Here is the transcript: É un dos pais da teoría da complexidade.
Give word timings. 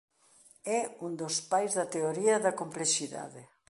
É 0.79 0.81
un 1.05 1.11
dos 1.21 1.35
pais 1.51 1.71
da 1.77 1.85
teoría 1.95 2.35
da 2.45 2.57
complexidade. 2.61 3.41